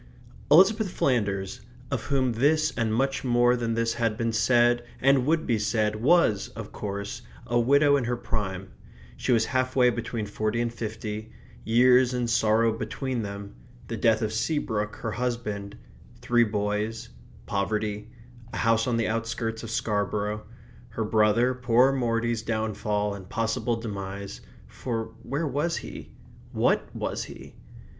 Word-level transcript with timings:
Elizabeth 0.49 0.89
Flanders, 0.89 1.61
of 1.91 2.05
whom 2.05 2.33
this 2.33 2.73
and 2.75 2.91
much 2.91 3.23
more 3.23 3.55
than 3.55 3.75
this 3.75 3.93
had 3.93 4.17
been 4.17 4.33
said 4.33 4.83
and 4.99 5.27
would 5.27 5.45
be 5.45 5.59
said, 5.59 5.95
was, 5.97 6.47
of 6.55 6.71
course, 6.71 7.21
a 7.45 7.59
widow 7.59 7.95
in 7.97 8.05
her 8.05 8.17
prime. 8.17 8.71
She 9.15 9.31
was 9.31 9.45
half 9.45 9.75
way 9.75 9.91
between 9.91 10.25
forty 10.25 10.59
and 10.59 10.73
fifty. 10.73 11.31
Years 11.63 12.15
and 12.15 12.27
sorrow 12.27 12.73
between 12.75 13.21
them; 13.21 13.53
the 13.89 13.95
death 13.95 14.23
of 14.23 14.33
Seabrook, 14.33 14.95
her 14.95 15.11
husband; 15.11 15.77
three 16.19 16.45
boys; 16.45 17.09
poverty; 17.45 18.09
a 18.53 18.57
house 18.57 18.87
on 18.87 18.97
the 18.97 19.07
outskirts 19.07 19.61
of 19.61 19.69
Scarborough; 19.69 20.47
her 20.89 21.03
brother, 21.05 21.53
poor 21.53 21.91
Morty's, 21.91 22.41
downfall 22.41 23.13
and 23.13 23.29
possible 23.29 23.75
demise 23.75 24.41
for 24.65 25.13
where 25.21 25.45
was 25.45 25.77
he? 25.77 26.09
what 26.53 26.87
was 26.95 27.25
he? 27.25 27.53